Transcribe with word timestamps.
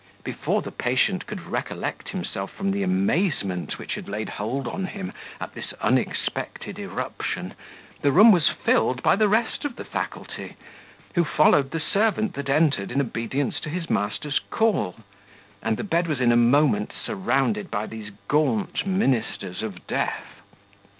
Before 0.23 0.63
the 0.63 0.71
patient 0.71 1.27
could 1.27 1.41
recollect 1.45 2.09
himself 2.09 2.51
from 2.51 2.71
the 2.71 2.81
amazement 2.81 3.77
which 3.77 3.93
had 3.93 4.09
laid 4.09 4.29
hold 4.29 4.67
on 4.67 4.85
him 4.85 5.13
at 5.39 5.53
this 5.53 5.73
unexpected 5.73 6.79
irruption, 6.79 7.53
the 8.01 8.11
room 8.11 8.31
was 8.31 8.49
filled 8.49 9.03
by 9.03 9.15
the 9.15 9.29
rest 9.29 9.63
of 9.63 9.75
the 9.75 9.85
faculty, 9.85 10.55
who 11.13 11.23
followed 11.23 11.69
the 11.69 11.79
servant 11.79 12.33
that 12.33 12.49
entered 12.49 12.89
in 12.91 12.99
obedience 12.99 13.59
to 13.59 13.69
his 13.69 13.91
master's 13.91 14.39
call; 14.39 14.95
and 15.61 15.77
the 15.77 15.83
bed 15.83 16.07
was 16.07 16.19
in 16.19 16.31
a 16.31 16.35
moment 16.35 16.93
surrounded 17.05 17.69
by 17.69 17.85
these 17.85 18.09
gaunt 18.27 18.87
ministers 18.87 19.61
of 19.61 19.85
death. 19.85 20.41